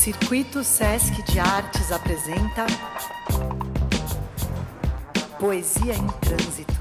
[0.00, 2.64] Circuito Sesc de Artes apresenta
[5.38, 6.72] Poesia em Trânsito.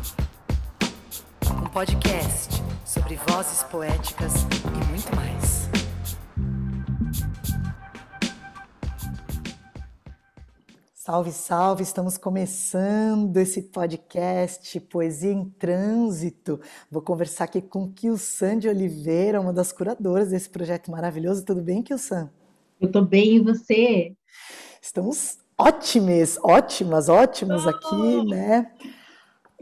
[1.61, 5.67] Um podcast sobre vozes poéticas e muito mais.
[10.93, 11.83] Salve, salve!
[11.83, 16.57] Estamos começando esse podcast Poesia em Trânsito.
[16.89, 21.43] Vou conversar aqui com Kilsan de Oliveira, uma das curadoras desse projeto maravilhoso.
[21.43, 22.31] Tudo bem, Kilsan?
[22.79, 24.13] Eu tô bem, e você?
[24.81, 27.69] Estamos ótimas, ótimas, ótimos oh.
[27.69, 28.71] aqui, né?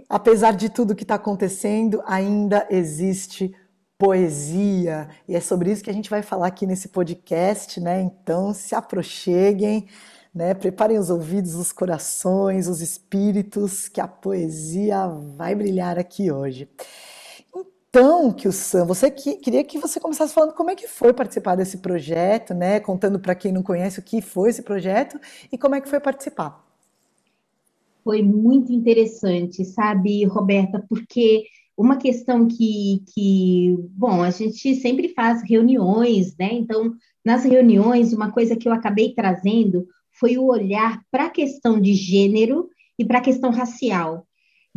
[0.08, 3.52] Apesar de tudo que está acontecendo, ainda existe
[3.98, 5.10] poesia.
[5.28, 8.02] E é sobre isso que a gente vai falar aqui nesse podcast, né?
[8.02, 9.88] Então, se aproxeguem,
[10.32, 10.54] né?
[10.54, 16.70] Preparem os ouvidos, os corações, os espíritos, que a poesia vai brilhar aqui hoje.
[17.90, 21.14] Então, que o Sam, você que, queria que você começasse falando como é que foi
[21.14, 22.80] participar desse projeto, né?
[22.80, 25.20] Contando para quem não conhece o que foi esse projeto
[25.52, 26.64] e como é que foi participar.
[28.04, 31.46] Foi muito interessante, sabe, Roberta, porque
[31.78, 36.54] uma questão que, que, bom, a gente sempre faz reuniões, né?
[36.54, 36.94] Então,
[37.24, 41.94] nas reuniões, uma coisa que eu acabei trazendo foi o olhar para a questão de
[41.94, 44.27] gênero e para a questão racial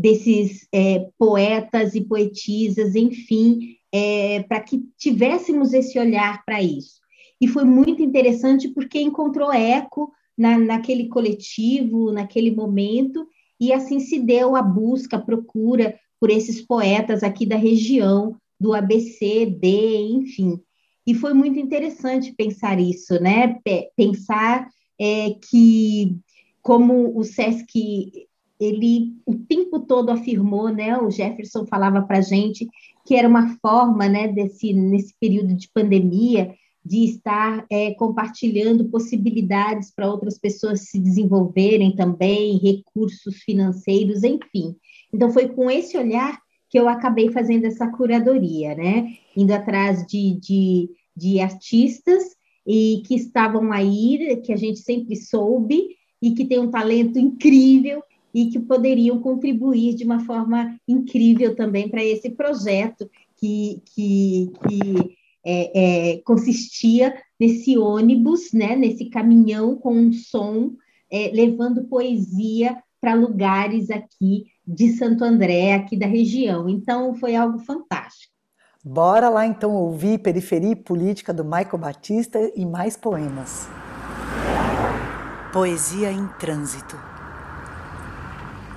[0.01, 7.01] desses é, poetas e poetisas, enfim, é, para que tivéssemos esse olhar para isso.
[7.39, 13.27] E foi muito interessante porque encontrou eco na, naquele coletivo, naquele momento,
[13.61, 18.73] e assim se deu a busca, a procura por esses poetas aqui da região, do
[18.73, 20.59] ABC, D, enfim.
[21.06, 23.59] E foi muito interessante pensar isso, né?
[23.97, 24.67] Pensar
[24.98, 26.17] é, que,
[26.62, 28.28] como o SESC
[28.61, 30.97] ele o tempo todo afirmou, né?
[30.98, 32.69] O Jefferson falava para a gente
[33.06, 39.91] que era uma forma, né, desse nesse período de pandemia, de estar é, compartilhando possibilidades
[39.91, 44.77] para outras pessoas se desenvolverem também, recursos financeiros, enfim.
[45.12, 46.38] Então foi com esse olhar
[46.69, 49.15] que eu acabei fazendo essa curadoria, né?
[49.37, 52.22] Indo atrás de, de, de artistas
[52.66, 58.03] e que estavam aí, que a gente sempre soube e que tem um talento incrível
[58.32, 65.16] e que poderiam contribuir de uma forma incrível também para esse projeto que, que, que
[65.44, 70.72] é, é, consistia nesse ônibus, né, nesse caminhão com um som,
[71.10, 76.68] é, levando poesia para lugares aqui de Santo André, aqui da região.
[76.68, 78.32] Então, foi algo fantástico.
[78.84, 83.68] Bora lá então ouvir Periferia Política do Michael Batista e mais poemas.
[85.52, 87.09] Poesia em Trânsito.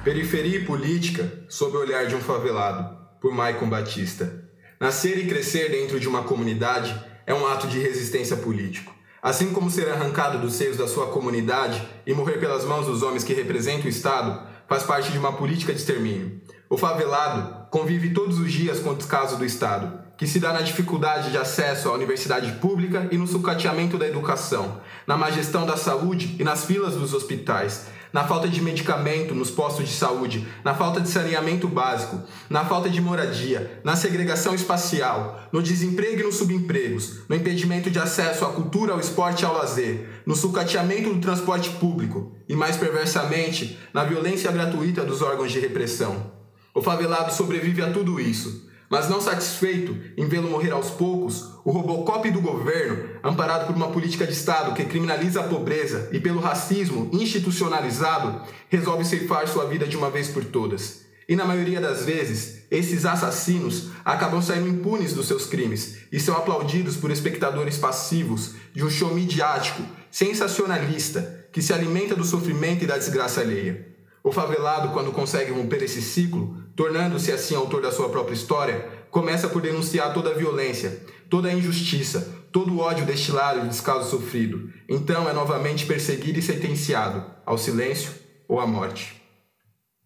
[0.03, 4.43] Periferia e Política sob o olhar de um favelado, por Maicon Batista.
[4.77, 6.93] Nascer e crescer dentro de uma comunidade
[7.25, 8.93] é um ato de resistência político.
[9.21, 13.23] Assim como ser arrancado dos seios da sua comunidade e morrer pelas mãos dos homens
[13.23, 16.41] que representam o Estado faz parte de uma política de extermínio.
[16.69, 20.61] O favelado convive todos os dias com o descaso do Estado, que se dá na
[20.61, 25.77] dificuldade de acesso à universidade pública e no sucateamento da educação, na má gestão da
[25.77, 30.75] saúde e nas filas dos hospitais, na falta de medicamento nos postos de saúde, na
[30.75, 36.35] falta de saneamento básico, na falta de moradia, na segregação espacial, no desemprego e nos
[36.35, 41.19] subempregos, no impedimento de acesso à cultura, ao esporte e ao lazer, no sucateamento do
[41.19, 46.31] transporte público e, mais perversamente, na violência gratuita dos órgãos de repressão.
[46.71, 51.71] O favelado sobrevive a tudo isso mas não satisfeito em vê-lo morrer aos poucos, o
[51.71, 56.39] Robocop do governo, amparado por uma política de Estado que criminaliza a pobreza e pelo
[56.39, 61.05] racismo institucionalizado, resolve ceifar sua vida de uma vez por todas.
[61.27, 66.37] E na maioria das vezes, esses assassinos acabam saindo impunes dos seus crimes e são
[66.37, 72.87] aplaudidos por espectadores passivos de um show midiático, sensacionalista, que se alimenta do sofrimento e
[72.87, 73.87] da desgraça alheia.
[74.23, 79.47] O favelado, quando consegue romper esse ciclo, tornando-se assim autor da sua própria história, começa
[79.47, 84.71] por denunciar toda a violência, toda a injustiça, todo o ódio destilado e descaso sofrido.
[84.89, 88.11] Então é novamente perseguido e sentenciado ao silêncio
[88.47, 89.21] ou à morte.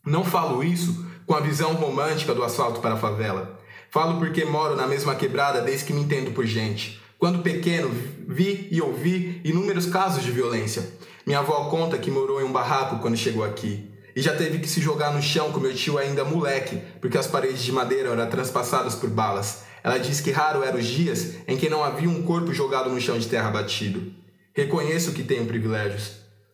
[0.06, 3.59] Não falo isso com a visão romântica do asfalto para a favela.
[3.89, 7.01] Falo porque moro na mesma quebrada desde que me entendo por gente.
[7.18, 7.89] Quando pequeno,
[8.27, 10.88] vi e ouvi inúmeros casos de violência.
[11.25, 14.67] Minha avó conta que morou em um barraco quando chegou aqui e já teve que
[14.67, 18.27] se jogar no chão com meu tio ainda moleque, porque as paredes de madeira eram
[18.27, 19.59] transpassadas por balas.
[19.83, 22.99] Ela diz que raro eram os dias em que não havia um corpo jogado no
[22.99, 24.11] chão de terra batido.
[24.55, 26.13] Reconheço que tenho privilégios.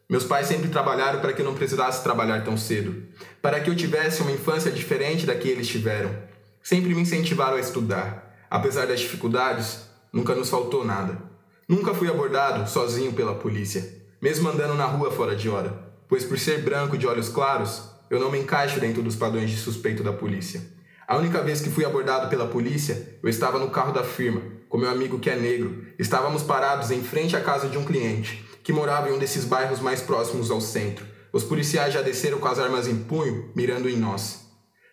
[0.09, 3.01] Meus pais sempre trabalharam para que eu não precisasse trabalhar tão cedo,
[3.41, 6.13] para que eu tivesse uma infância diferente da que eles tiveram.
[6.61, 8.45] Sempre me incentivaram a estudar.
[8.49, 11.17] Apesar das dificuldades, nunca nos faltou nada.
[11.65, 16.37] Nunca fui abordado sozinho pela polícia, mesmo andando na rua fora de hora, pois por
[16.37, 20.13] ser branco de olhos claros, eu não me encaixo dentro dos padrões de suspeito da
[20.13, 20.61] polícia.
[21.07, 24.77] A única vez que fui abordado pela polícia, eu estava no carro da firma, com
[24.77, 25.87] meu amigo que é negro.
[25.97, 29.79] Estávamos parados em frente à casa de um cliente, que morava em um desses bairros
[29.79, 31.03] mais próximos ao centro.
[31.33, 34.41] Os policiais já desceram com as armas em punho, mirando em nós.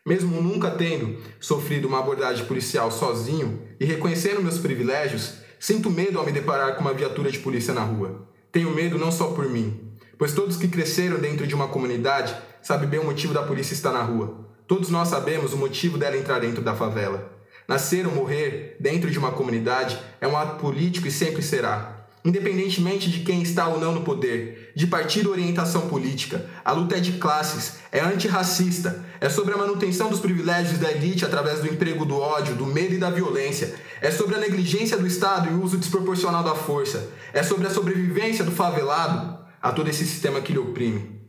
[0.07, 6.25] Mesmo nunca tendo sofrido uma abordagem policial sozinho e reconhecendo meus privilégios, sinto medo ao
[6.25, 8.27] me deparar com uma viatura de polícia na rua.
[8.51, 9.90] Tenho medo não só por mim,
[10.21, 13.91] pois todos que cresceram dentro de uma comunidade sabem bem o motivo da polícia estar
[13.91, 14.47] na rua.
[14.69, 17.33] Todos nós sabemos o motivo dela entrar dentro da favela.
[17.67, 22.07] Nascer ou morrer dentro de uma comunidade é um ato político e sempre será.
[22.23, 26.99] Independentemente de quem está ou não no poder, de partido ou orientação política, a luta
[26.99, 31.67] é de classes, é antirracista, é sobre a manutenção dos privilégios da elite através do
[31.67, 35.55] emprego do ódio, do medo e da violência, é sobre a negligência do Estado e
[35.55, 40.41] o uso desproporcional da força, é sobre a sobrevivência do favelado a todo esse sistema
[40.41, 41.21] que lhe oprime.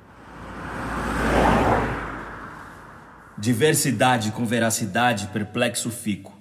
[3.38, 6.39] Diversidade com veracidade, perplexo fico.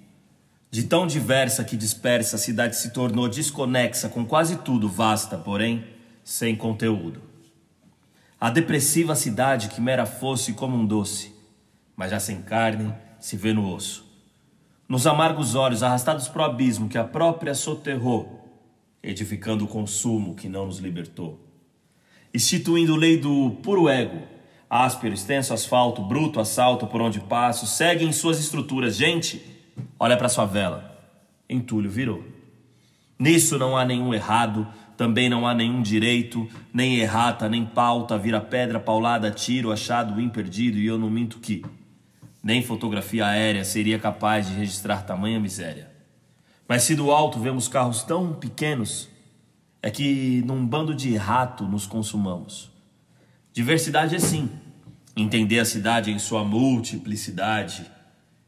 [0.71, 5.85] De tão diversa que dispersa, a cidade se tornou desconexa com quase tudo, vasta, porém
[6.23, 7.23] sem conteúdo.
[8.41, 11.35] A depressiva cidade que mera fosse como um doce,
[11.97, 14.09] mas já sem carne, se vê no osso.
[14.89, 18.49] Nos amargos olhos, arrastados pro abismo que a própria soterrou,
[19.03, 21.50] edificando o consumo que não nos libertou.
[22.33, 24.23] Instituindo lei do puro ego,
[24.69, 28.97] áspero, extenso asfalto, bruto assalto por onde passo, segue em suas estruturas.
[28.97, 29.43] Gente,
[29.99, 30.97] olha para sua vela.
[31.49, 32.25] Entulho virou.
[33.19, 34.67] Nisso não há nenhum errado,
[34.97, 40.79] também não há nenhum direito, nem errata, nem pauta, vira pedra, paulada, tiro, achado, imperdido,
[40.79, 41.65] e eu não minto que
[42.43, 45.91] nem fotografia aérea seria capaz de registrar tamanha miséria.
[46.67, 49.09] Mas se do alto vemos carros tão pequenos,
[49.83, 52.71] é que num bando de rato nos consumamos.
[53.53, 54.51] Diversidade é sim,
[55.17, 57.85] entender a cidade em sua multiplicidade.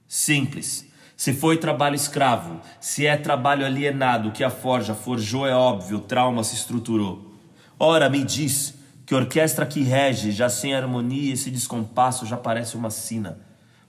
[0.06, 0.86] Simples,
[1.16, 6.44] se foi trabalho escravo, se é trabalho alienado que a forja forjou, é óbvio, trauma
[6.44, 7.34] se estruturou.
[7.78, 8.74] Ora, me diz
[9.06, 13.38] que orquestra que rege, já sem harmonia, esse descompasso já parece uma sina.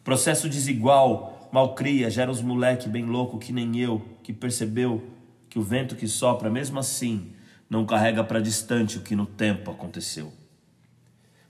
[0.04, 5.04] Processo desigual, malcria, gera os moleque bem louco que nem eu, que percebeu
[5.54, 7.32] que o vento que sopra, mesmo assim,
[7.70, 10.34] não carrega para distante o que no tempo aconteceu.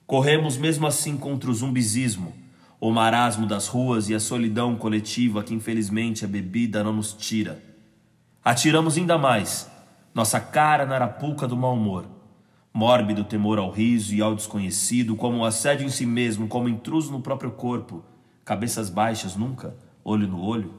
[0.06, 2.34] Corremos mesmo assim contra o zumbizismo,
[2.82, 7.64] o marasmo das ruas e a solidão coletiva que infelizmente a bebida não nos tira.
[8.44, 9.72] Atiramos ainda mais,
[10.14, 12.06] nossa cara na arapuca do mau humor,
[12.74, 17.10] mórbido temor ao riso e ao desconhecido, como um assédio em si mesmo, como intruso
[17.10, 18.04] no próprio corpo,
[18.44, 19.74] cabeças baixas nunca,
[20.04, 20.74] olho no olho.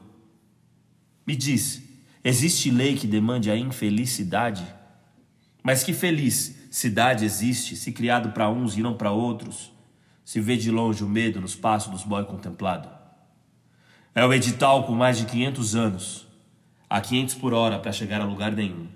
[1.25, 1.94] Me diz,
[2.25, 4.65] existe lei que demande a infelicidade?
[5.63, 9.73] Mas que feliz cidade existe se criado para uns e não para outros?
[10.25, 12.89] se vê de longe o medo nos passos dos boy contemplado.
[14.15, 16.27] É o edital com mais de 500 anos,
[16.89, 18.87] a 500 por hora para chegar a lugar nenhum.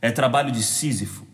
[0.00, 1.26] É trabalho de Sísifo,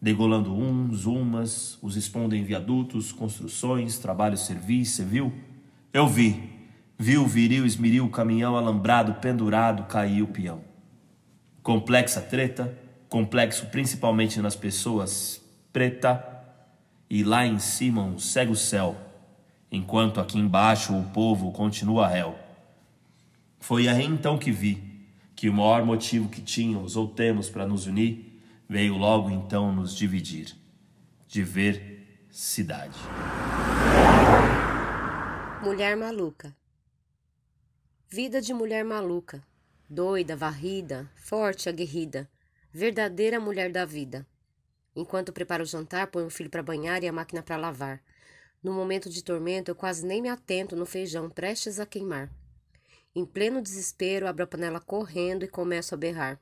[0.00, 5.32] degolando uns, umas, os expondo em viadutos, construções, trabalho serviço, viu?
[5.92, 6.54] Eu vi.
[6.98, 10.62] Viu viril, esmeril, caminhão alambrado, pendurado, caiu o peão.
[11.66, 15.42] Complexa treta, complexo principalmente nas pessoas
[15.72, 16.24] preta,
[17.10, 18.96] e lá em cima um cego céu,
[19.68, 22.38] enquanto aqui embaixo o povo continua réu.
[23.58, 24.80] Foi aí então que vi
[25.34, 29.92] que o maior motivo que tínhamos ou temos para nos unir veio logo então nos
[29.92, 30.54] dividir,
[31.26, 32.96] de ver cidade.
[35.60, 36.54] Mulher maluca.
[38.08, 39.42] Vida de mulher maluca,
[39.88, 42.28] doida, varrida, forte, aguerrida,
[42.72, 44.26] verdadeira mulher da vida.
[44.94, 48.02] Enquanto preparo o jantar, ponho o filho para banhar e a máquina para lavar.
[48.62, 52.30] No momento de tormento, eu quase nem me atento no feijão prestes a queimar.
[53.14, 56.40] Em pleno desespero, abro a panela correndo e começo a berrar.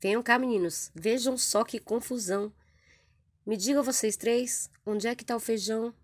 [0.00, 2.52] Venham cá, meninos, vejam só que confusão.
[3.44, 5.94] Me digam vocês três, onde é que está o feijão?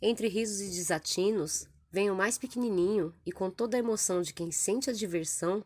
[0.00, 4.50] Entre risos e desatinos, vem o mais pequenininho e com toda a emoção de quem
[4.50, 5.62] sente a diversão,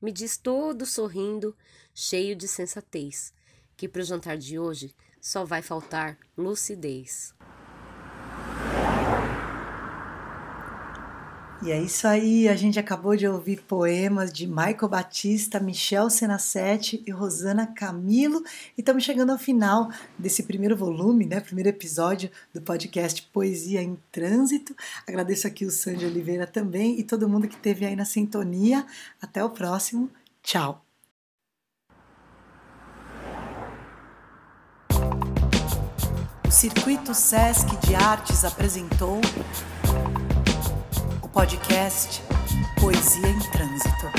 [0.00, 1.54] me diz todo sorrindo,
[1.94, 3.32] cheio de sensatez
[3.76, 7.32] que para o jantar de hoje só vai faltar lucidez.
[11.60, 17.02] E é isso aí, a gente acabou de ouvir poemas de Michael Batista, Michel Senacete
[17.04, 18.44] e Rosana Camilo.
[18.76, 23.98] E estamos chegando ao final desse primeiro volume, né, primeiro episódio do podcast Poesia em
[24.12, 24.72] Trânsito.
[25.04, 28.86] Agradeço aqui o Sandy Oliveira também e todo mundo que esteve aí na sintonia.
[29.20, 30.08] Até o próximo.
[30.40, 30.84] Tchau!
[36.46, 39.20] O Circuito Sesc de Artes apresentou
[41.38, 42.20] Podcast
[42.80, 44.10] Poesia em Trânsito.